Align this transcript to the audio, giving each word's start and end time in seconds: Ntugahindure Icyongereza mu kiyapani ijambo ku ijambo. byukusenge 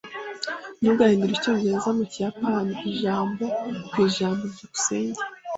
Ntugahindure 0.81 1.33
Icyongereza 1.37 1.89
mu 1.97 2.03
kiyapani 2.11 2.73
ijambo 2.91 3.43
ku 3.89 3.95
ijambo. 4.07 4.41
byukusenge 4.51 5.21